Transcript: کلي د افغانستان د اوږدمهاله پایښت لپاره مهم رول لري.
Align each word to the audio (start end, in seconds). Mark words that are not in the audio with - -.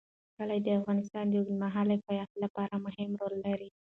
کلي 0.37 0.59
د 0.63 0.67
افغانستان 0.79 1.25
د 1.29 1.33
اوږدمهاله 1.37 1.95
پایښت 2.07 2.33
لپاره 2.43 2.75
مهم 2.85 3.09
رول 3.21 3.35
لري. 3.45 3.69